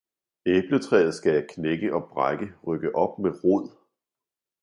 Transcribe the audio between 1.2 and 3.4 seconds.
jeg knække og brække, rykke op